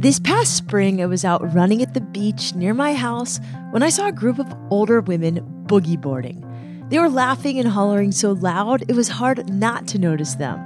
[0.00, 3.38] This past spring, I was out running at the beach near my house
[3.70, 6.42] when I saw a group of older women boogie boarding.
[6.88, 10.58] They were laughing and hollering so loud it was hard not to notice them.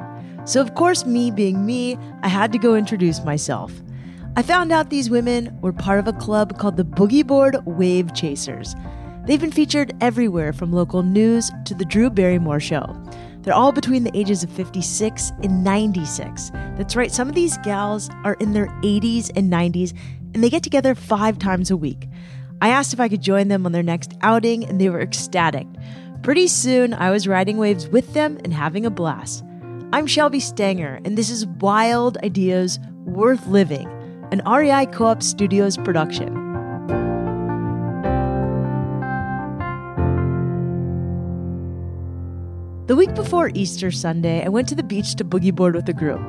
[0.44, 3.72] So, of course, me being me, I had to go introduce myself.
[4.36, 8.14] I found out these women were part of a club called the Boogie Board Wave
[8.14, 8.76] Chasers.
[9.26, 12.86] They've been featured everywhere from local news to the Drew Barrymore show.
[13.44, 16.50] They're all between the ages of 56 and 96.
[16.76, 19.92] That's right, some of these gals are in their 80s and 90s,
[20.32, 22.08] and they get together five times a week.
[22.62, 25.66] I asked if I could join them on their next outing, and they were ecstatic.
[26.22, 29.44] Pretty soon, I was riding waves with them and having a blast.
[29.92, 33.86] I'm Shelby Stanger, and this is Wild Ideas Worth Living,
[34.32, 36.43] an REI Co op Studios production.
[42.86, 45.94] The week before Easter Sunday, I went to the beach to boogie board with a
[45.94, 46.20] group.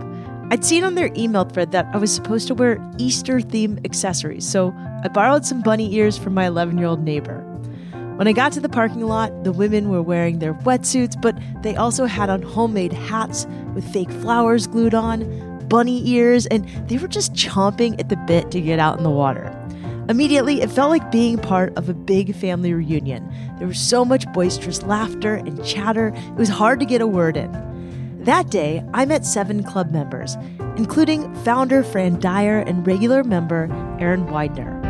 [0.51, 4.47] I'd seen on their email thread that I was supposed to wear Easter themed accessories,
[4.47, 4.73] so
[5.03, 7.41] I borrowed some bunny ears from my 11 year old neighbor.
[8.15, 11.75] When I got to the parking lot, the women were wearing their wetsuits, but they
[11.75, 17.09] also had on homemade hats with fake flowers glued on, bunny ears, and they were
[17.09, 19.51] just chomping at the bit to get out in the water.
[20.07, 23.27] Immediately, it felt like being part of a big family reunion.
[23.57, 27.35] There was so much boisterous laughter and chatter, it was hard to get a word
[27.37, 27.51] in.
[28.23, 30.35] That day, I met seven club members,
[30.77, 33.67] including founder Fran Dyer and regular member
[33.99, 34.81] Aaron Widener.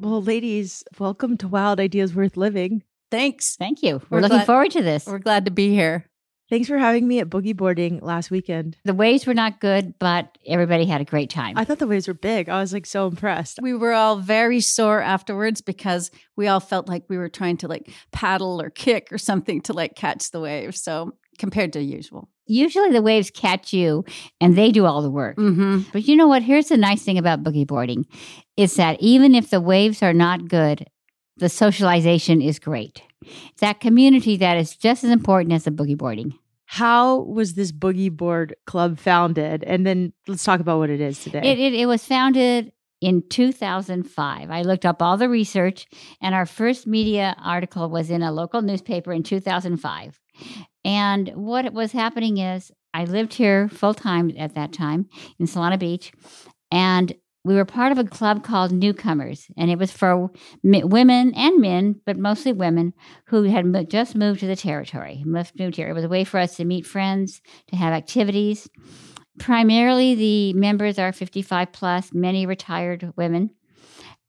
[0.00, 2.82] Well, ladies, welcome to Wild Ideas Worth Living.
[3.10, 3.54] Thanks.
[3.56, 4.00] Thank you.
[4.08, 5.06] We're, We're looking glad- forward to this.
[5.06, 6.09] We're glad to be here.
[6.50, 8.76] Thanks for having me at boogie boarding last weekend.
[8.84, 11.56] The waves were not good, but everybody had a great time.
[11.56, 12.48] I thought the waves were big.
[12.48, 13.60] I was like so impressed.
[13.62, 17.68] We were all very sore afterwards because we all felt like we were trying to
[17.68, 20.82] like paddle or kick or something to like catch the waves.
[20.82, 22.28] So compared to usual.
[22.46, 24.04] Usually the waves catch you
[24.40, 25.36] and they do all the work.
[25.36, 25.90] Mm-hmm.
[25.92, 26.42] But you know what?
[26.42, 28.06] Here's the nice thing about boogie boarding
[28.56, 30.86] is that even if the waves are not good,
[31.36, 33.02] the socialization is great.
[33.22, 36.38] It's that community that is just as important as the boogie boarding.
[36.66, 39.64] How was this boogie board club founded?
[39.64, 41.40] And then let's talk about what it is today.
[41.42, 44.50] It, it, it was founded in 2005.
[44.50, 45.86] I looked up all the research,
[46.20, 50.20] and our first media article was in a local newspaper in 2005.
[50.84, 55.08] And what was happening is I lived here full time at that time
[55.38, 56.12] in Solana Beach,
[56.70, 57.12] and
[57.44, 60.30] we were part of a club called Newcomers, and it was for
[60.62, 62.92] women and men, but mostly women
[63.26, 65.22] who had mo- just moved to the territory.
[65.24, 65.88] Moved moved here.
[65.88, 68.68] It was a way for us to meet friends, to have activities.
[69.38, 73.50] Primarily, the members are 55 plus, many retired women.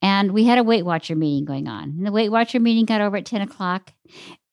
[0.01, 1.83] And we had a Weight Watcher meeting going on.
[1.83, 3.93] And the Weight Watcher meeting got over at 10 o'clock.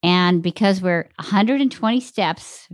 [0.02, 2.68] And because we're 120 steps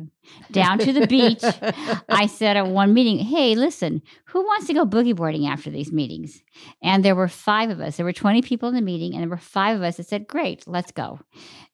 [0.51, 1.43] down to the beach,
[2.09, 5.91] I said at one meeting, hey, listen, who wants to go boogie boarding after these
[5.91, 6.43] meetings?
[6.83, 7.97] And there were five of us.
[7.97, 10.29] There were 20 people in the meeting, and there were five of us that said,
[10.29, 11.19] great, let's go.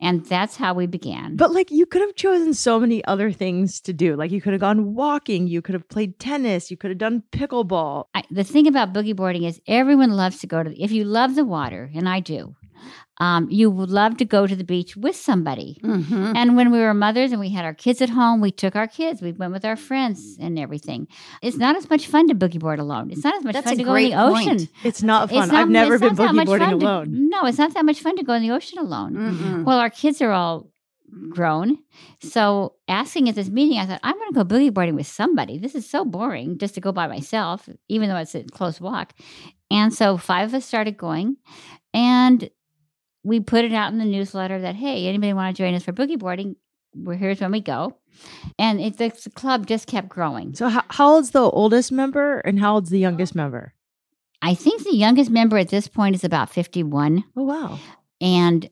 [0.01, 1.37] And that's how we began.
[1.37, 4.15] but like you could have chosen so many other things to do.
[4.15, 7.25] Like you could have gone walking, you could have played tennis, you could have done
[7.33, 8.05] pickleball.
[8.15, 11.35] I, the thing about boogie boarding is everyone loves to go to, if you love
[11.35, 12.55] the water, and I do,
[13.21, 15.79] um, you would love to go to the beach with somebody.
[15.85, 16.33] Mm-hmm.
[16.35, 18.87] And when we were mothers and we had our kids at home, we took our
[18.89, 19.21] kids.
[19.23, 21.07] We went with our friends and everything.
[21.43, 23.11] It's not as much fun to boogie board alone.
[23.11, 24.69] It's not as much That's fun to go in the great ocean.
[24.83, 25.39] It's not fun.
[25.45, 27.29] It's not- I've never been that boogie much boarding fun to- alone.
[27.29, 29.15] no, it's not that much fun to go in the ocean alone.
[29.15, 29.65] Mm-mm.
[29.65, 30.71] Well, our kids are all
[31.29, 31.79] grown.
[32.21, 35.59] So asking at this meeting, I thought, I'm going to go boogie boarding with somebody.
[35.59, 39.13] This is so boring just to go by myself, even though it's a close walk.
[39.71, 41.37] And so five of us started going.
[41.93, 42.49] And
[43.23, 45.93] we put it out in the newsletter that, hey, anybody want to join us for
[45.93, 46.57] boogie boarding?
[46.95, 47.97] We're here's when we go.
[48.59, 50.55] And it, the, the club just kept growing.
[50.55, 53.09] So how, how old's the oldest member and how old's the oh.
[53.09, 53.75] youngest member?
[54.43, 57.25] I think the youngest member at this point is about 51.
[57.37, 57.79] Oh wow.
[58.21, 58.69] and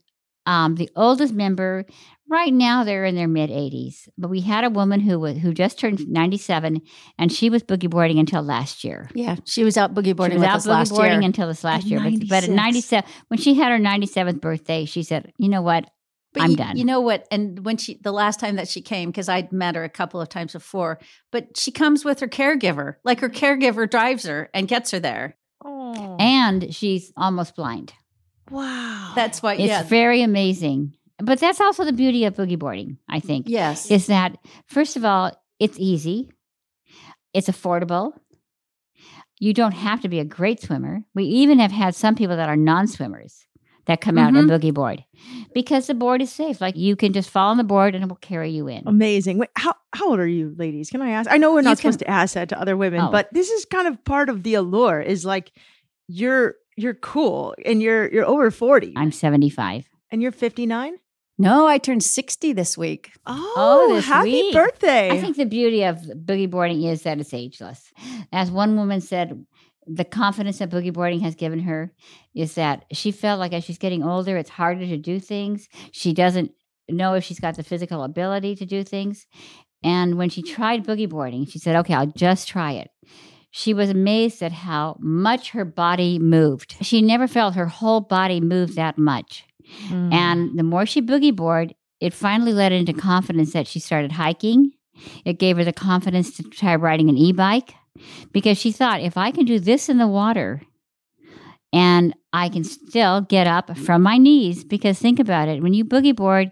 [0.48, 1.84] um, the oldest member
[2.30, 5.52] right now they're in their mid 80s but we had a woman who was who
[5.54, 6.80] just turned 97
[7.18, 10.40] and she was boogie boarding until last year Yeah, she was out boogie boarding she
[10.40, 11.26] was with out us boogie last boarding year.
[11.30, 14.84] until this last At year but, but at 97 when she had her 97th birthday
[14.84, 15.84] she said you know what
[16.34, 16.76] But I'm you, done.
[16.76, 17.26] You know what?
[17.30, 20.20] And when she, the last time that she came, because I'd met her a couple
[20.20, 20.98] of times before,
[21.32, 22.96] but she comes with her caregiver.
[23.02, 25.36] Like her caregiver drives her and gets her there.
[25.64, 26.16] Oh.
[26.20, 27.92] and she's almost blind
[28.50, 29.12] wow.
[29.14, 29.82] That's why, it's yeah.
[29.82, 33.90] very amazing but that's also the beauty of boogie boarding i think yes.
[33.90, 34.36] is that
[34.66, 36.30] first of all, it's easy,
[37.34, 38.12] it's affordable.
[39.40, 41.04] You don't have to be a great swimmer.
[41.14, 43.46] We even have had some people that are non-swimmers
[43.86, 44.50] that come out and mm-hmm.
[44.50, 45.04] boogie board
[45.54, 46.60] because the board is safe.
[46.60, 48.82] Like you can just fall on the board and it will carry you in.
[48.86, 49.38] Amazing.
[49.38, 50.90] Wait, how how old are you, ladies?
[50.90, 51.30] Can I ask?
[51.30, 53.10] I know we're You not can- supposed to ask that to other women, Oh.
[53.10, 55.00] but this is kind of part of the allure.
[55.00, 55.52] Is like
[56.08, 59.88] you're you're cool and you're you're over forty I'm 75.
[60.10, 60.94] and you're fifty nine.
[61.40, 63.12] No, I turned 60 this week.
[63.24, 64.54] Oh, oh, this happy week.
[64.54, 65.08] birthday!
[65.10, 67.92] I think the beauty of boogie boarding is that it's ageless.
[68.32, 69.46] As one woman said,
[69.86, 71.92] the confidence that boogie boarding has given her
[72.34, 75.68] is that she felt like as she's getting older, it's harder to do things.
[75.92, 76.50] She doesn't
[76.88, 79.26] know if she's got the physical ability to do things.
[79.84, 82.90] And when she tried boogie boarding, she said, okay, I'll just try it.
[83.50, 86.76] She was amazed at how much her body moved.
[86.82, 89.44] She never felt her whole body move that much.
[89.88, 90.12] Mm.
[90.12, 94.72] And the more she boogie board, it finally led into confidence that she started hiking.
[95.24, 97.74] It gave her the confidence to try riding an e bike
[98.32, 100.62] because she thought, if I can do this in the water
[101.72, 105.84] and I can still get up from my knees, because think about it when you
[105.84, 106.50] boogie board,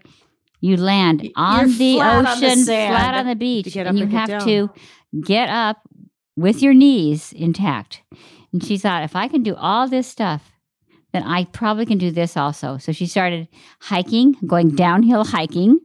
[0.59, 4.05] you land on you're the flat on the ocean, flat on the beach, and you
[4.05, 4.45] and have down.
[4.45, 4.69] to
[5.21, 5.77] get up
[6.37, 8.03] with your knees intact.
[8.53, 10.53] And she thought, if I can do all this stuff,
[11.11, 12.77] then I probably can do this also.
[12.77, 13.49] So she started
[13.81, 15.79] hiking, going downhill hiking,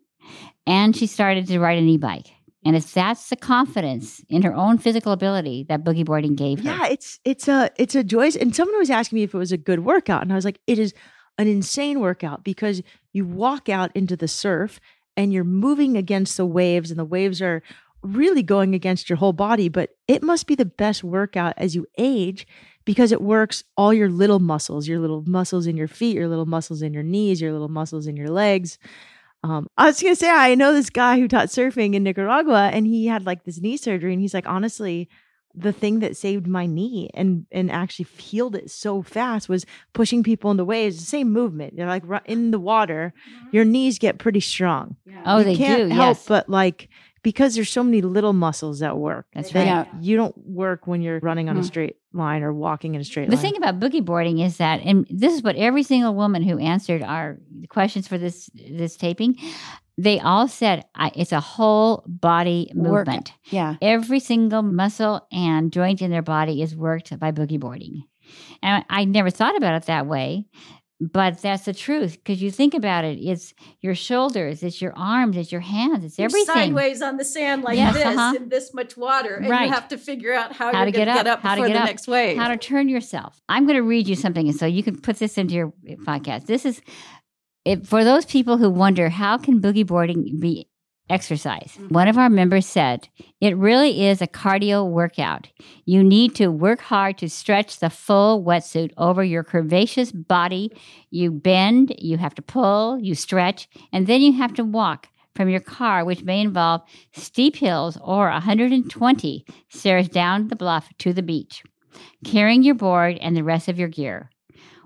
[0.66, 2.26] and she started to ride an e bike.
[2.64, 6.64] And it's that's the confidence in her own physical ability that boogie boarding gave her.
[6.64, 8.30] Yeah, it's it's a it's a joy.
[8.40, 10.60] And someone was asking me if it was a good workout, and I was like,
[10.68, 10.94] it is
[11.38, 12.82] an insane workout because
[13.12, 14.78] you walk out into the surf
[15.16, 17.62] and you're moving against the waves, and the waves are
[18.02, 19.68] really going against your whole body.
[19.68, 22.46] But it must be the best workout as you age
[22.84, 26.46] because it works all your little muscles, your little muscles in your feet, your little
[26.46, 28.78] muscles in your knees, your little muscles in your legs.
[29.44, 32.86] Um, I was gonna say I know this guy who taught surfing in Nicaragua, and
[32.86, 35.08] he had like this knee surgery, and he's like, honestly,
[35.54, 40.22] the thing that saved my knee and and actually healed it so fast was pushing
[40.22, 40.98] people in the waves.
[40.98, 43.12] The same movement, you're like in the water,
[43.50, 44.96] your knees get pretty strong.
[45.26, 45.94] Oh, you they can't do.
[45.94, 46.26] help yes.
[46.26, 46.88] but like
[47.22, 49.26] because there's so many little muscles that work.
[49.34, 49.66] That's that right.
[49.66, 49.86] Yeah.
[50.00, 51.64] You don't work when you're running on a Mhm.
[51.66, 53.42] straight line or walking in a straight The line.
[53.42, 56.58] The thing about boogie boarding is that, and this is what every single woman who
[56.58, 57.38] answered our
[57.68, 59.36] questions for this this taping,
[59.98, 63.06] they all said I, it's a whole body Work.
[63.06, 63.32] movement.
[63.50, 63.76] Yeah.
[63.80, 68.02] Every single muscle and joint in their body is worked by boogie boarding,
[68.62, 70.46] and I, I never thought about it that way.
[71.10, 75.36] But that's the truth because you think about it, it's your shoulders, it's your arms,
[75.36, 76.54] it's your hands, it's You're everything.
[76.54, 78.34] sideways on the sand like Yes, this uh-huh.
[78.36, 79.66] in this much water, and Right.
[79.66, 81.72] you have to figure out how, How to get up, get up how to get
[81.72, 82.36] the up, next wave.
[82.36, 83.40] how to turn yourself.
[83.48, 85.72] I'm going to read you something, and so you can put this into your
[86.04, 86.46] podcast.
[86.46, 86.80] This is
[87.64, 90.68] it, for those people who wonder how can boogie boarding be
[91.12, 91.78] exercise.
[91.88, 93.08] One of our members said,
[93.40, 95.48] "It really is a cardio workout.
[95.84, 100.72] You need to work hard to stretch the full wetsuit over your curvaceous body.
[101.10, 105.48] You bend, you have to pull, you stretch, and then you have to walk." From
[105.48, 106.82] your car, which may involve
[107.12, 111.62] steep hills or 120 stairs down the bluff to the beach,
[112.22, 114.28] carrying your board and the rest of your gear.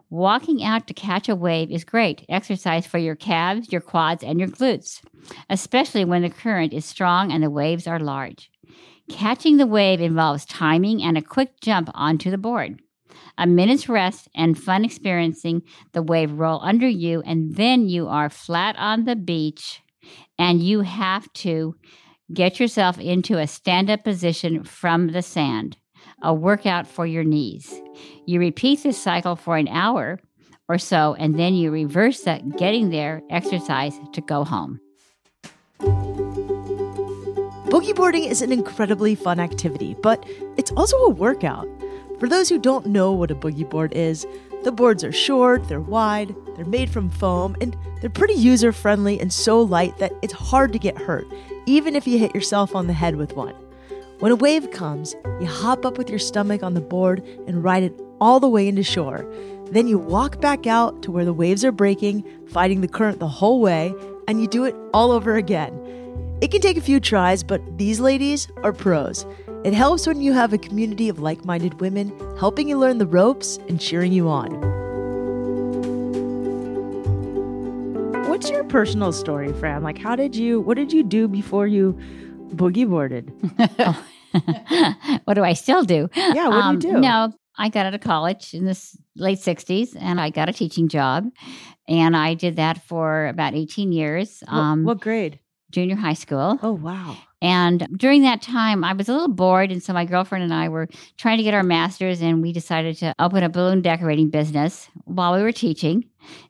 [0.09, 4.39] Walking out to catch a wave is great exercise for your calves, your quads, and
[4.39, 5.03] your glutes,
[5.51, 8.51] especially when the current is strong and the waves are large.
[9.11, 12.81] Catching the wave involves timing and a quick jump onto the board.
[13.39, 15.63] A minute's rest and fun experiencing
[15.93, 19.83] the wave roll under you, and then you are flat on the beach
[20.39, 21.75] and you have to
[22.33, 25.77] get yourself into a stand up position from the sand,
[26.23, 27.81] a workout for your knees.
[28.27, 30.21] You repeat this cycle for an hour
[30.69, 34.81] or so, and then you reverse that getting there exercise to go home.
[37.67, 40.25] Boogie boarding is an incredibly fun activity, but
[40.57, 41.69] it's also a workout.
[42.19, 44.27] For those who don't know what a boogie board is,
[44.65, 49.21] the boards are short, they're wide, they're made from foam, and they're pretty user friendly
[49.21, 51.27] and so light that it's hard to get hurt,
[51.67, 53.55] even if you hit yourself on the head with one.
[54.19, 57.83] When a wave comes, you hop up with your stomach on the board and ride
[57.83, 59.31] it all the way into shore.
[59.73, 63.29] Then you walk back out to where the waves are breaking, fighting the current the
[63.29, 63.95] whole way,
[64.27, 65.79] and you do it all over again.
[66.41, 69.27] It can take a few tries, but these ladies are pros.
[69.65, 73.07] It helps when you have a community of like minded women helping you learn the
[73.07, 74.77] ropes and cheering you on.
[78.31, 79.83] What's your personal story, Fran?
[79.83, 81.99] Like, how did you, what did you do before you
[82.55, 83.33] boogie boarded?
[85.25, 86.09] what do I still do?
[86.15, 86.97] Yeah, what do you do?
[86.97, 88.79] Um, No, I got out of college in the
[89.17, 91.25] late 60s and I got a teaching job.
[91.89, 95.39] And I did that for about 18 years, What- um, what grade?
[95.71, 96.59] junior high school.
[96.63, 97.17] Oh, wow.
[97.43, 99.71] And during that time, I was a little bored.
[99.71, 100.89] And so my girlfriend and I were
[101.19, 105.35] trying to get our master's, and we decided to open a balloon decorating business while
[105.37, 106.05] we were teaching.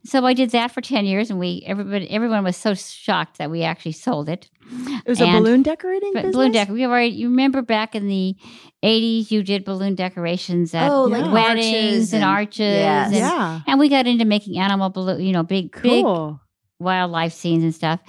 [0.05, 3.50] So I did that for 10 years and we everybody everyone was so shocked that
[3.50, 4.49] we actually sold it.
[4.73, 6.35] It was a balloon decorating business.
[6.35, 6.73] balloon decor.
[6.75, 8.35] We already you remember back in the
[8.83, 13.07] 80s you did balloon decorations at Oh, like weddings arches and, and- arches Yes.
[13.09, 13.61] and, Yeah.
[13.66, 16.40] and we got into making animal balloon, you know, big big Cool.
[16.78, 18.00] wildlife scenes and stuff.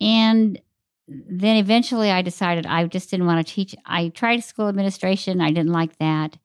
[0.00, 0.58] And
[1.10, 3.74] then eventually I decided I just didn't want to teach.
[3.84, 5.40] I tried school administration.
[5.40, 6.38] I didn't like that.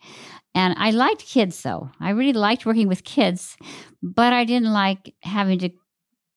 [0.55, 1.91] And I liked kids though.
[1.99, 3.57] I really liked working with kids,
[4.01, 5.69] but I didn't like having to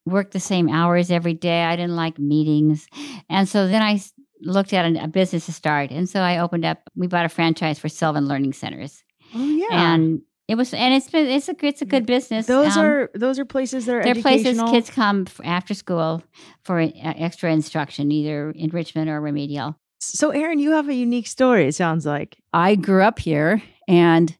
[0.04, 1.62] work the same hours every day.
[1.62, 2.86] I didn't like meetings.
[3.30, 4.00] And so then I
[4.42, 5.90] looked at a, business to start.
[5.90, 9.02] And so I opened up, we bought a franchise for Sylvan Learning Centers.
[9.34, 9.92] Oh yeah.
[9.92, 12.46] And it was, and it's been, it's a, it's a good business.
[12.46, 16.22] those Um, are those are places that are there are places kids come after school
[16.64, 19.76] for uh, extra instruction, either enrichment or remedial.
[20.00, 21.66] So, Aaron, you have a unique story.
[21.66, 22.38] It sounds like.
[22.54, 24.36] I grew up here and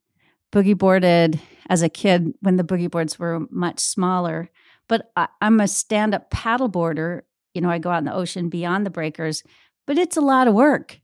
[0.51, 4.51] boogie boarded as a kid when the boogie boards were much smaller.
[4.89, 7.25] But I, I'm a stand up paddle boarder.
[7.53, 9.43] You know, I go out in the ocean beyond the breakers,
[9.87, 11.01] but it's a lot of work.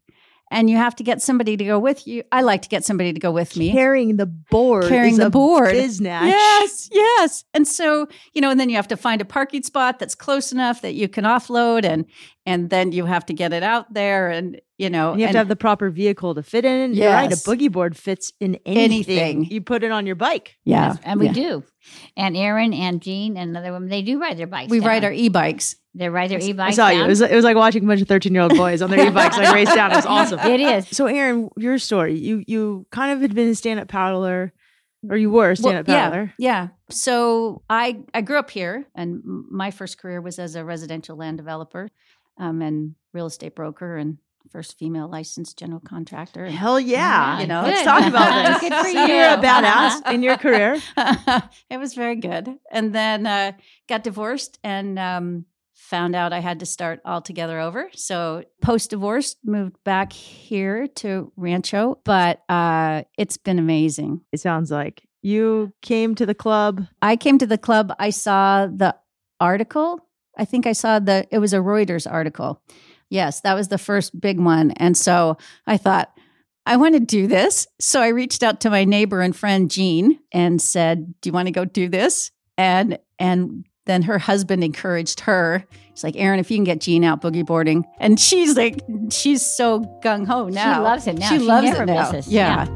[0.54, 2.23] And you have to get somebody to go with you.
[2.30, 3.73] I like to get somebody to go with me.
[3.73, 4.87] Carrying the board.
[4.88, 5.75] Carrying is the a board.
[5.75, 6.28] Biznatch.
[6.28, 7.44] Yes, yes.
[7.52, 10.52] And so, you know, and then you have to find a parking spot that's close
[10.52, 12.06] enough that you can offload and
[12.46, 15.30] and then you have to get it out there and you know And you have
[15.30, 16.94] and to have the proper vehicle to fit in.
[16.94, 17.32] You're right.
[17.32, 19.18] A boogie board fits in anything.
[19.18, 19.44] Anything.
[19.46, 20.56] You put it on your bike.
[20.64, 20.88] yeah.
[20.88, 21.32] Yes, and we yeah.
[21.32, 21.64] do.
[22.16, 24.70] And Aaron and Jean and another woman, they do ride their bikes.
[24.70, 24.88] We down.
[24.88, 25.76] ride our e-bikes.
[25.96, 26.76] They ride their e-bikes.
[26.76, 27.04] I saw you.
[27.04, 29.06] It was, it was like watching a bunch of 13 year old boys on their
[29.06, 29.92] e bikes like race down.
[29.92, 30.40] It was awesome.
[30.40, 30.88] It is.
[30.88, 32.18] So, Aaron, your story.
[32.18, 34.52] You you kind of had been a stand up paddler,
[35.08, 36.34] or you were a stand up Well, yeah, paddler.
[36.36, 36.68] Yeah.
[36.90, 41.36] So I I grew up here, and my first career was as a residential land
[41.38, 41.90] developer,
[42.38, 44.18] um, and real estate broker, and
[44.50, 46.44] first female licensed general contractor.
[46.44, 47.40] And Hell yeah.
[47.40, 48.68] You know, let's talk about this.
[48.68, 49.14] Good for So you.
[49.14, 50.76] You're a badass in your career.
[51.70, 53.52] it was very good, and then uh,
[53.88, 54.98] got divorced and.
[54.98, 55.44] Um,
[55.75, 57.90] Found out I had to start all together over.
[57.95, 64.21] So, post divorce, moved back here to Rancho, but uh, it's been amazing.
[64.33, 66.87] It sounds like you came to the club.
[67.02, 67.93] I came to the club.
[67.99, 68.95] I saw the
[69.40, 70.07] article.
[70.38, 72.62] I think I saw the, it was a Reuters article.
[73.11, 74.71] Yes, that was the first big one.
[74.73, 76.12] And so I thought,
[76.66, 77.66] I want to do this.
[77.81, 81.47] So I reached out to my neighbor and friend Jean and said, "Do you want
[81.47, 85.64] to go do this?" And and then her husband encouraged her.
[85.91, 89.43] He's like, "Aaron, if you can get Jean out boogie boarding," and she's like, she's
[89.43, 90.75] so gung ho now.
[90.75, 91.29] She loves it now.
[91.29, 92.11] She, She loves never it now.
[92.12, 92.33] misses.
[92.33, 92.67] Yeah.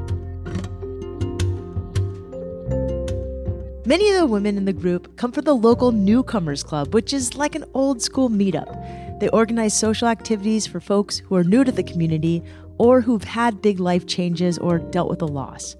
[3.87, 7.37] Many of the women in the group come from the local Newcomers Club, which is
[7.37, 8.69] like an old school meetup.
[9.19, 12.43] They organize social activities for folks who are new to the community
[12.77, 15.75] or who've had big life changes or dealt with a loss.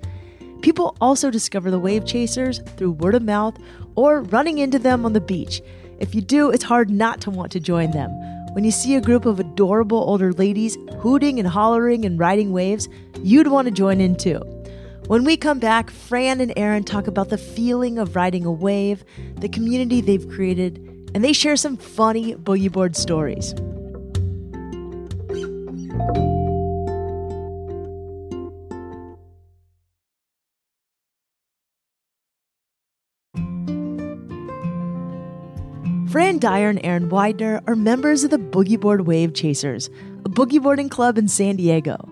[0.63, 3.57] People also discover the wave chasers through word of mouth
[3.95, 5.63] or running into them on the beach.
[5.99, 8.11] If you do, it's hard not to want to join them.
[8.53, 12.89] When you see a group of adorable older ladies hooting and hollering and riding waves,
[13.23, 14.41] you'd want to join in too.
[15.07, 19.05] When we come back, Fran and Aaron talk about the feeling of riding a wave,
[19.37, 20.79] the community they've created,
[21.15, 23.55] and they share some funny boogie board stories.
[36.11, 39.89] Fran Dyer and Aaron Widener are members of the Boogie Board Wave Chasers,
[40.25, 42.09] a boogie boarding club in San Diego.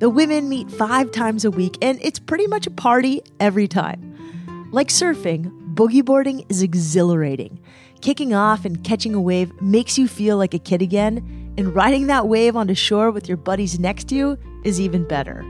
[0.00, 4.68] The women meet five times a week, and it's pretty much a party every time.
[4.70, 7.58] Like surfing, boogie boarding is exhilarating.
[8.02, 12.06] Kicking off and catching a wave makes you feel like a kid again, and riding
[12.08, 15.42] that wave onto shore with your buddies next to you is even better.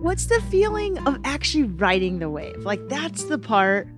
[0.00, 2.64] What's the feeling of actually riding the wave?
[2.64, 3.88] Like, that's the part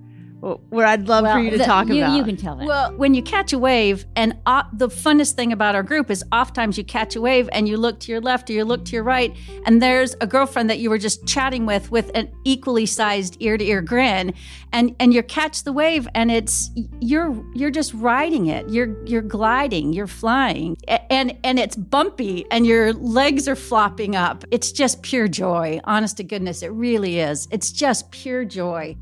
[0.41, 2.15] where I'd love for you to the- talk you, about.
[2.15, 2.65] You can tell that.
[2.65, 6.23] Well, when you catch a wave, and uh, the funnest thing about our group is
[6.31, 8.91] oftentimes you catch a wave and you look to your left or you look to
[8.93, 12.85] your right, and there's a girlfriend that you were just chatting with with an equally
[12.85, 14.33] sized ear to ear grin,
[14.71, 19.21] and and you catch the wave, and it's you're you're just riding it, you're you're
[19.21, 20.77] gliding, you're flying,
[21.09, 24.45] and and it's bumpy, and your legs are flopping up.
[24.51, 25.81] It's just pure joy.
[25.83, 27.47] Honest to goodness, it really is.
[27.51, 28.95] It's just pure joy.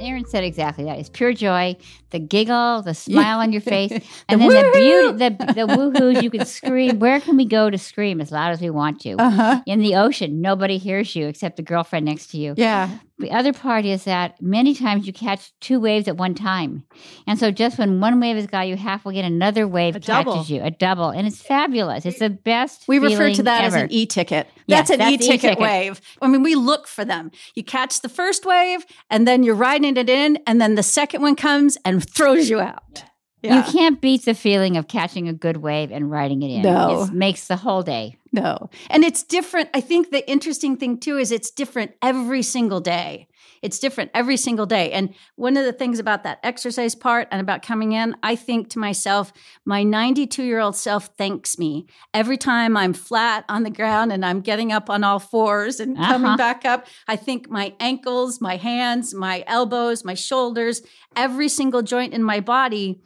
[0.00, 0.98] Aaron said exactly that.
[0.98, 1.76] It's pure joy,
[2.10, 3.90] the giggle, the smile on your face,
[4.28, 5.18] and The then the woohoo!
[5.18, 6.22] beauty, the the woohoos.
[6.22, 6.98] You can scream.
[6.98, 9.16] Where can we go to scream as loud as we want to?
[9.20, 9.62] Uh huh.
[9.66, 12.54] In the ocean, nobody hears you except the girlfriend next to you.
[12.56, 12.90] Yeah.
[13.20, 16.84] The other part is that many times you catch two waves at one time.
[17.26, 20.24] And so just when one wave has got you halfway in, another wave A catches
[20.24, 20.44] double.
[20.44, 21.08] you, a double.
[21.10, 22.06] And it's fabulous.
[22.06, 22.86] It's the best.
[22.86, 24.46] We refer to that as an e-ticket.
[24.66, 25.58] Yes, That's an e-ticket, e-ticket.
[25.58, 26.00] wave.
[26.22, 27.32] I mean, we look for them.
[27.56, 31.20] You catch the first wave and then you're riding it in and then the second
[31.20, 33.02] one comes and throws you out.
[33.42, 36.62] You can't beat the feeling of catching a good wave and riding it in.
[36.62, 37.04] No.
[37.04, 38.16] It makes the whole day.
[38.32, 38.68] No.
[38.90, 39.70] And it's different.
[39.74, 43.28] I think the interesting thing too is it's different every single day.
[43.60, 44.92] It's different every single day.
[44.92, 48.70] And one of the things about that exercise part and about coming in, I think
[48.70, 49.32] to myself,
[49.64, 54.24] my 92 year old self thanks me every time I'm flat on the ground and
[54.24, 56.36] I'm getting up on all fours and coming Uh-huh.
[56.36, 56.86] back up.
[57.08, 60.82] I think my ankles, my hands, my elbows, my shoulders,
[61.16, 63.00] every single joint in my body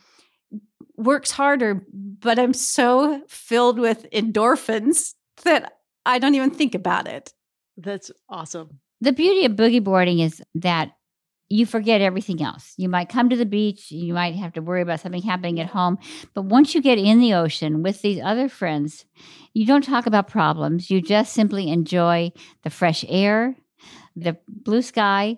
[0.96, 5.72] works harder, but I'm so filled with endorphins that
[6.04, 7.32] I don't even think about it.
[7.76, 8.80] That's awesome.
[9.00, 10.92] The beauty of boogie boarding is that
[11.48, 12.72] you forget everything else.
[12.78, 15.66] You might come to the beach, you might have to worry about something happening at
[15.66, 15.98] home,
[16.34, 19.04] but once you get in the ocean with these other friends,
[19.52, 20.90] you don't talk about problems.
[20.90, 22.32] You just simply enjoy
[22.62, 23.54] the fresh air,
[24.16, 25.36] the blue sky,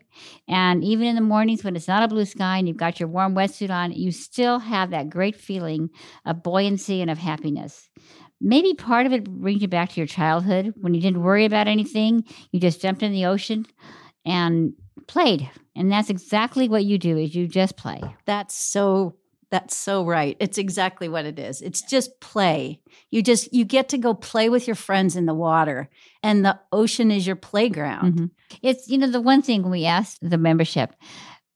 [0.48, 3.08] and even in the mornings when it's not a blue sky and you've got your
[3.08, 5.90] warm wetsuit on, you still have that great feeling
[6.24, 7.88] of buoyancy and of happiness.
[8.40, 11.68] Maybe part of it brings you back to your childhood when you didn't worry about
[11.68, 12.24] anything.
[12.52, 13.66] You just jumped in the ocean
[14.24, 14.74] and
[15.06, 15.48] played.
[15.76, 18.00] And that's exactly what you do is you just play.
[18.26, 19.16] That's so
[19.54, 20.36] that's so right.
[20.40, 21.62] It's exactly what it is.
[21.62, 22.80] It's just play.
[23.10, 25.88] You just you get to go play with your friends in the water
[26.24, 28.14] and the ocean is your playground.
[28.14, 28.30] Mhm.
[28.62, 30.90] It's you know the one thing we asked the membership,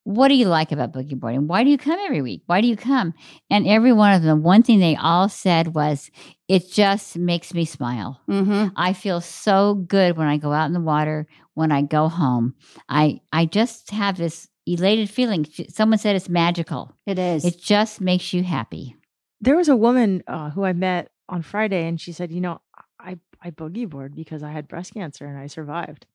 [0.04, 1.48] what do you like about boogie boarding?
[1.48, 2.42] Why do you come every week?
[2.46, 3.12] Why do you come?
[3.50, 6.10] And every one of them, one thing they all said was,
[6.48, 8.20] it just makes me smile.
[8.30, 8.72] Mhm.
[8.76, 12.54] I feel so good when I go out in the water, when I go home.
[12.88, 15.46] I I just have this elated feeling.
[15.68, 16.94] Someone said it's magical.
[17.06, 17.44] It is.
[17.44, 18.96] It just makes you happy.
[19.40, 22.60] There was a woman uh, who I met on Friday, and she said, "You know,
[22.98, 26.06] I I boogie board because I had breast cancer and I survived."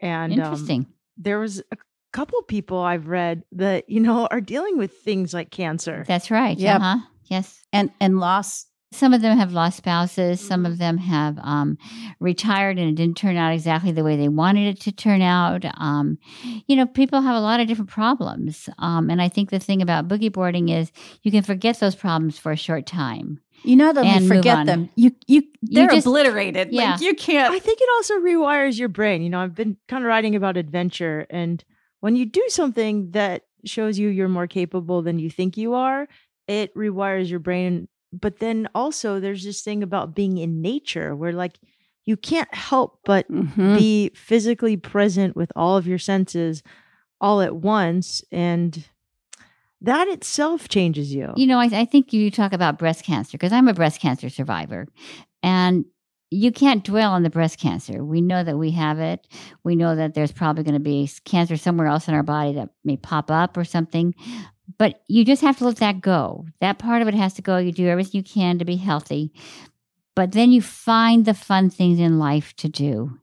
[0.00, 0.86] And um, Interesting.
[1.16, 1.76] there was a
[2.12, 6.04] couple people I've read that you know are dealing with things like cancer.
[6.06, 6.58] That's right.
[6.58, 6.80] Yep.
[6.80, 6.98] Uh-huh.
[7.26, 7.62] Yes.
[7.72, 10.40] and and loss Some of them have lost spouses.
[10.40, 11.78] Some of them have um,
[12.20, 15.64] retired and it didn't turn out exactly the way they wanted it to turn out.
[15.78, 16.18] Um,
[16.66, 18.68] you know, people have a lot of different problems.
[18.78, 22.38] Um, and I think the thing about boogie boarding is you can forget those problems
[22.38, 23.40] for a short time.
[23.64, 26.68] you not only And move forget them, you you they're just- obliterated.
[26.72, 26.92] yeah.
[26.92, 29.22] Like you can't I think it also rewires your brain.
[29.22, 31.62] You know, I've been kind of writing about adventure, and
[32.00, 36.08] when you do something that shows you you're more capable than you think you are,
[36.48, 37.86] it rewires your brain.
[38.12, 41.58] But then also, there's this thing about being in nature where, like,
[42.04, 43.74] you can't help but Mhm.
[43.76, 46.62] be physically present with all of your senses
[47.20, 48.22] all at once.
[48.32, 48.84] And
[49.80, 51.32] that itself changes you.
[51.36, 54.28] You know, I, I think you talk about breast cancer because I'm a breast cancer
[54.28, 54.86] survivor.
[55.42, 55.84] And
[56.30, 58.02] you can't dwell on the breast cancer.
[58.02, 59.26] We know that we have it.
[59.64, 62.70] We know that there's probably going to be cancer somewhere else in our body that
[62.84, 64.14] may pop up or something.
[64.78, 66.46] But you just have to let that go.
[66.60, 67.58] That part of it has to go.
[67.58, 69.32] You do everything you can to be healthy.
[70.14, 73.18] But then you find the fun things in life to do.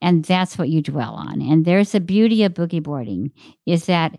[0.00, 1.42] And that's what you dwell on.
[1.42, 3.32] And there's the beauty of boogie boarding
[3.66, 4.18] is that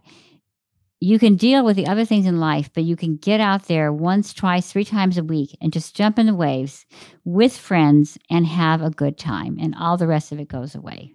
[1.01, 3.91] you can deal with the other things in life, but you can get out there
[3.91, 6.85] once, twice, three times a week and just jump in the waves
[7.23, 9.57] with friends and have a good time.
[9.59, 11.13] And all the rest of it goes away.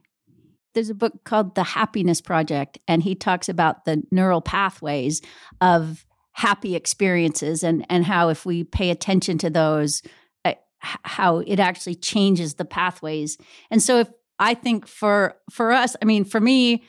[0.74, 5.22] There's a book called The Happiness Project, and he talks about the neural pathways
[5.60, 10.02] of happy experiences and and how if we pay attention to those,
[10.44, 13.38] uh, how it actually changes the pathways.
[13.70, 14.08] And so, if
[14.38, 16.84] I think for for us, I mean, for me.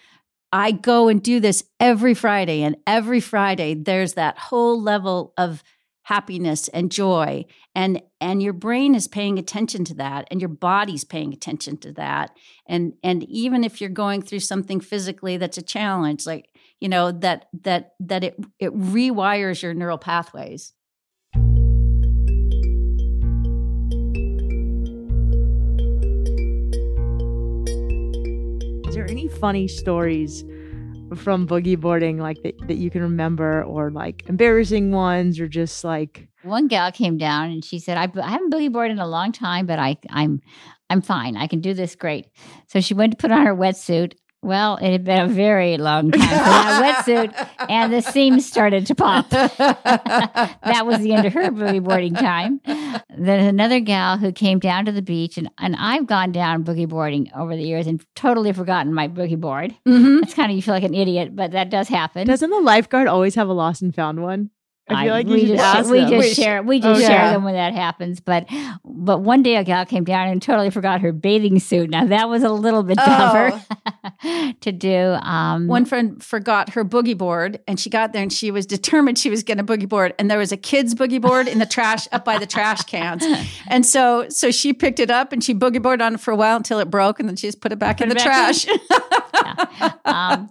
[0.51, 5.61] I go and do this every Friday, and every Friday there's that whole level of
[6.05, 7.43] happiness and joy.
[7.73, 11.91] And and your brain is paying attention to that and your body's paying attention to
[11.93, 12.31] that.
[12.67, 17.11] And and even if you're going through something physically that's a challenge like you know
[17.11, 20.73] that that that it it rewires your neural pathways.
[28.87, 30.43] Is there any funny stories
[31.15, 35.84] from boogie boarding like that, that you can remember or like embarrassing ones or just
[35.84, 39.08] like One gal came down and she said, I, I haven't boogie boarded in a
[39.08, 40.41] long time, but I, I'm,
[40.89, 41.36] I'm fine.
[41.36, 42.28] I can do this great.
[42.67, 44.13] So she went to put on her wetsuit,
[44.45, 48.86] Well, it had been a very long time for that wetsuit, and the seams started
[48.86, 49.27] to pop.
[49.31, 52.62] that was the end of her boogie boarding time.
[53.17, 56.88] There's another gal who came down to the beach, and, and I've gone down boogie
[56.88, 59.73] boarding over the years and totally forgotten my boogie board.
[59.88, 60.21] Mhm.
[60.21, 62.27] It's kind of, you feel like an idiot, but that does happen.
[62.27, 64.51] Doesn't the lifeguard always have a lost and found one?
[64.87, 67.73] I feel like you we just, we just share we just share them when that
[67.73, 68.19] happens.
[68.19, 68.47] But
[68.83, 71.89] but one day a gal came down and totally forgot her bathing suit.
[71.89, 73.63] Now that was a little bit tougher
[74.61, 74.95] to do.
[74.95, 79.17] Um, One friend forgot her boogie board and she got there and she was determined
[79.17, 80.13] she was going to boogie board.
[80.19, 83.25] And there was a kid's boogie board in the trash up by the trash cans.
[83.67, 86.35] And so so she picked it up and she boogie boarded on it for a
[86.35, 88.55] while until it broke and then she just put it back in Put the back
[88.55, 88.67] trash.
[90.05, 90.49] um,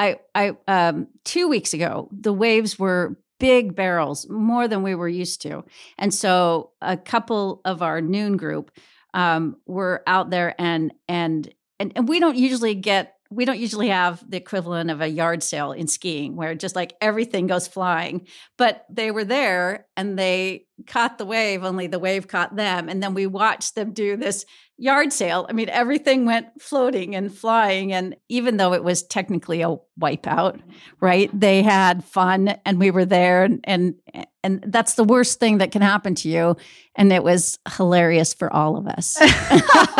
[0.00, 5.08] I I um 2 weeks ago the waves were big barrels more than we were
[5.08, 5.64] used to.
[5.98, 8.70] And so a couple of our noon group
[9.14, 13.88] um were out there and and and, and we don't usually get we don't usually
[13.88, 18.26] have the equivalent of a yard sale in skiing where just like everything goes flying
[18.58, 23.02] but they were there and they caught the wave only the wave caught them and
[23.02, 24.44] then we watched them do this
[24.78, 29.60] yard sale i mean everything went floating and flying and even though it was technically
[29.62, 30.58] a wipeout
[31.00, 31.38] right mm-hmm.
[31.38, 33.94] they had fun and we were there and and
[34.42, 36.56] and that's the worst thing that can happen to you
[36.96, 39.18] and it was hilarious for all of us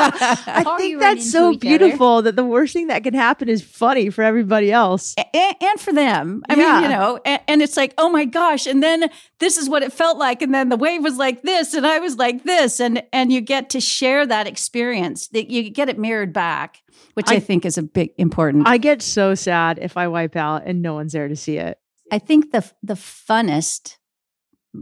[0.01, 1.79] I think that's so into other.
[1.79, 5.15] beautiful that the worst thing that can happen is funny for everybody else.
[5.35, 6.43] and, and for them.
[6.49, 6.75] I Yeah.
[6.75, 9.83] mean, you know, and, and it's like, oh my gosh, and then this is what
[9.83, 12.81] it felt like, and then the wave was like this, and I was like this,
[12.81, 15.29] and and you get to share that experience.
[15.29, 16.83] That you get it mirrored back,
[17.15, 18.67] which I, I- think is a big important.
[18.67, 21.59] I, I get so sad if I wipe out and no one's there to see
[21.59, 21.79] it.
[22.13, 23.97] I think the the funnest,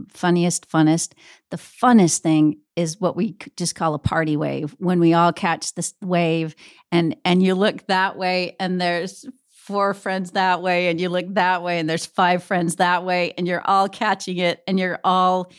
[0.09, 1.13] funniest, funnest,
[1.51, 5.75] the funnest thing is what we just call a party wave when we all catch
[5.75, 6.55] this wave
[6.91, 9.25] and and you look that way and there's
[9.69, 13.33] four friends that way and you look that way and there's five friends that way
[13.37, 15.51] and you're all catching it and you're all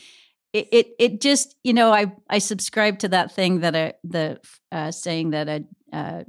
[0.53, 4.39] it it, it just you know i i subscribe to that thing that a the
[4.71, 6.23] uh, saying that a uh,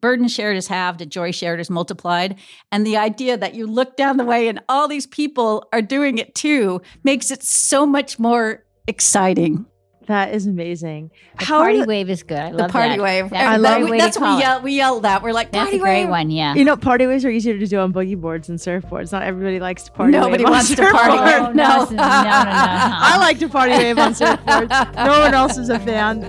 [0.00, 2.38] burden shared is halved a joy shared is multiplied.
[2.70, 6.18] And the idea that you look down the way and all these people are doing
[6.18, 9.66] it too makes it so much more exciting
[10.08, 11.10] That is amazing.
[11.38, 12.38] the How party do- wave is good.
[12.38, 13.02] I the love party that.
[13.02, 13.90] wave That's I a love great it.
[13.90, 16.08] way that's what we yell we yelled that we're like That's party a great wave.
[16.08, 16.30] one.
[16.30, 16.54] Yeah.
[16.54, 19.12] You know, party waves are easier to do on boogie boards and surfboards.
[19.12, 20.12] Not everybody likes to party.
[20.12, 21.52] Nobody wave on wants to party Oh, no, No.
[21.52, 21.98] no, no, no, no.
[22.00, 24.94] I like to party wave on surfboards.
[24.96, 26.22] No one else is a fan.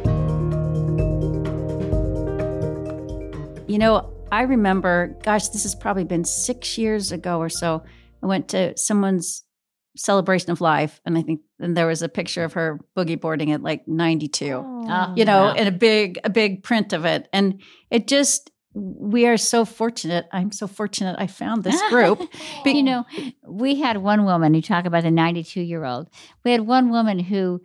[3.67, 7.83] You know, I remember, gosh, this has probably been six years ago or so.
[8.21, 9.43] I went to someone's
[9.99, 13.51] celebration of life, and I think and there was a picture of her boogie boarding
[13.51, 14.53] at like 92.
[14.55, 15.53] Oh, you know, wow.
[15.53, 17.27] and a big, a big print of it.
[17.33, 20.27] And it just, we are so fortunate.
[20.31, 22.19] I'm so fortunate I found this group.
[22.63, 23.05] but, you know,
[23.45, 26.09] we had one woman who talk about the 92 year old.
[26.45, 27.61] We had one woman who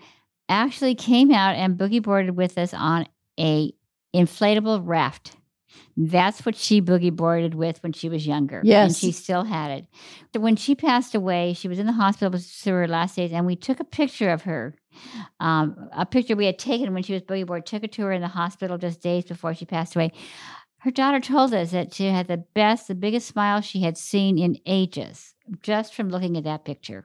[0.48, 3.06] actually came out and boogie boarded with us on
[3.38, 3.72] a
[4.14, 5.36] inflatable raft.
[5.96, 8.62] That's what she boogie boarded with when she was younger.
[8.66, 9.86] And she still had it.
[10.32, 13.46] So when she passed away, she was in the hospital through her last days, and
[13.46, 14.74] we took a picture of her.
[15.40, 18.12] Um, a picture we had taken when she was boogie board, took it to her
[18.12, 20.12] in the hospital just days before she passed away.
[20.78, 24.38] Her daughter told us that she had the best, the biggest smile she had seen
[24.38, 27.04] in ages, just from looking at that picture.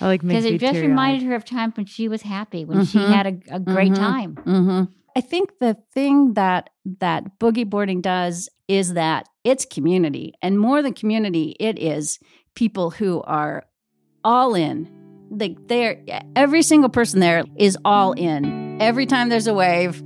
[0.00, 2.98] I like Because it just reminded her of times when she was happy, when she
[2.98, 3.12] Mhm.
[3.12, 3.98] had a, a great Mhm.
[3.98, 4.36] time.
[4.36, 4.84] hmm
[5.16, 10.82] I think the thing that that boogie boarding does is that it's community, and more
[10.82, 12.18] than community, it is
[12.54, 13.64] people who are
[14.24, 14.88] all in.
[15.30, 16.00] They they're
[16.36, 18.80] every single person there is all in.
[18.80, 20.02] Every time there's a wave,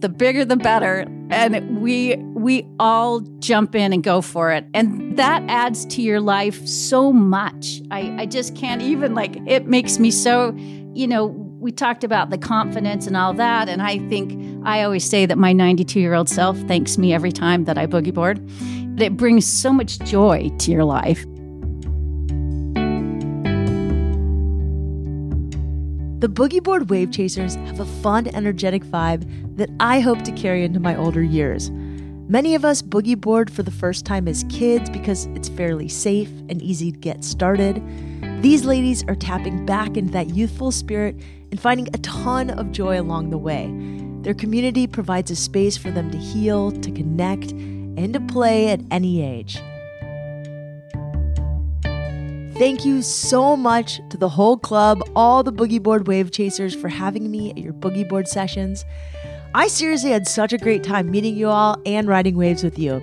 [0.00, 5.16] the bigger the better, and we we all jump in and go for it, and
[5.16, 7.80] that adds to your life so much.
[7.90, 10.54] I I just can't even like it makes me so
[10.94, 11.28] you know,
[11.60, 13.68] we talked about the confidence and all that.
[13.68, 17.32] And I think I always say that my 92 year old self thanks me every
[17.32, 18.40] time that I boogie board.
[18.98, 21.22] It brings so much joy to your life.
[26.20, 30.64] The Boogie Board Wave Chasers have a fun, energetic vibe that I hope to carry
[30.64, 31.70] into my older years.
[31.70, 36.30] Many of us boogie board for the first time as kids because it's fairly safe
[36.50, 37.82] and easy to get started.
[38.42, 41.16] These ladies are tapping back into that youthful spirit
[41.50, 43.72] and finding a ton of joy along the way.
[44.22, 48.80] Their community provides a space for them to heal, to connect, and to play at
[48.90, 49.60] any age.
[52.60, 56.88] Thank you so much to the whole club, all the Boogie Board Wave Chasers, for
[56.88, 58.84] having me at your Boogie Board sessions.
[59.54, 63.02] I seriously had such a great time meeting you all and riding waves with you.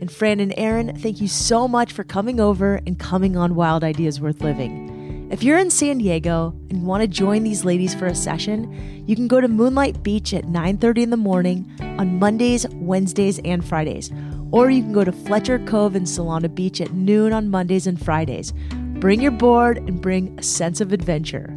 [0.00, 3.82] And Fran and Aaron, thank you so much for coming over and coming on Wild
[3.82, 4.91] Ideas Worth Living.
[5.32, 9.16] If you're in San Diego and want to join these ladies for a session, you
[9.16, 14.12] can go to Moonlight Beach at 9:30 in the morning on Mondays, Wednesdays, and Fridays.
[14.50, 17.98] Or you can go to Fletcher Cove and Solana Beach at noon on Mondays and
[17.98, 18.52] Fridays.
[19.00, 21.48] Bring your board and bring a sense of adventure.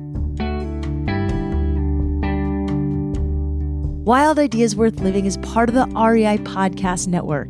[4.06, 7.50] Wild Ideas Worth Living is part of the REI Podcast Network.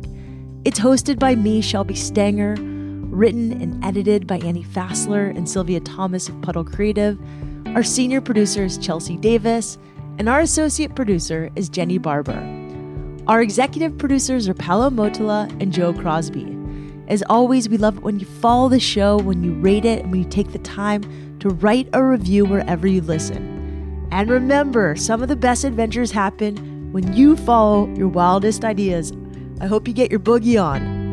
[0.64, 2.56] It's hosted by me, Shelby Stanger
[3.16, 7.18] written and edited by Annie Fassler and Sylvia Thomas of Puddle Creative.
[7.68, 9.78] Our senior producer is Chelsea Davis,
[10.18, 12.38] and our associate producer is Jenny Barber.
[13.26, 16.52] Our executive producers are Paolo Motola and Joe Crosby.
[17.08, 20.10] As always, we love it when you follow the show, when you rate it, and
[20.10, 21.02] when you take the time
[21.40, 24.08] to write a review wherever you listen.
[24.12, 29.12] And remember, some of the best adventures happen when you follow your wildest ideas.
[29.60, 31.05] I hope you get your boogie on.